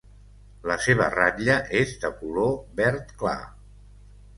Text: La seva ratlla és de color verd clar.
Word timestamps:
La 0.71 0.77
seva 0.85 1.11
ratlla 1.17 1.59
és 1.83 1.95
de 2.07 2.13
color 2.25 2.53
verd 2.85 3.17
clar. 3.23 3.41